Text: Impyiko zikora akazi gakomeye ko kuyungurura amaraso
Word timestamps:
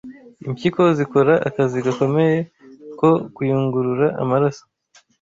Impyiko 0.47 0.81
zikora 0.97 1.33
akazi 1.47 1.77
gakomeye 1.85 2.37
ko 2.99 3.09
kuyungurura 3.35 4.07
amaraso 4.23 4.63